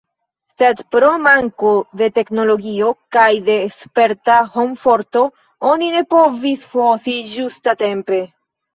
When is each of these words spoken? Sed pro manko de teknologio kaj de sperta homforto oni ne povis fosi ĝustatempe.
Sed 0.59 0.79
pro 0.95 1.09
manko 1.25 1.73
de 2.01 2.07
teknologio 2.15 2.89
kaj 3.17 3.27
de 3.51 3.59
sperta 3.75 4.41
homforto 4.59 5.25
oni 5.77 5.95
ne 6.01 6.05
povis 6.19 6.69
fosi 6.77 7.19
ĝustatempe. 7.39 8.27